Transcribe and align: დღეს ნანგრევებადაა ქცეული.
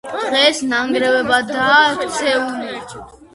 დღეს 0.21 0.61
ნანგრევებადაა 0.71 1.77
ქცეული. 2.01 2.75